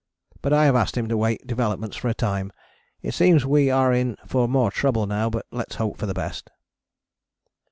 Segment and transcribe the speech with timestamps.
[0.41, 2.51] But I have asked him to wait developments for a time.
[3.03, 6.49] It seems we are in for more trouble now, but lets hope for the best.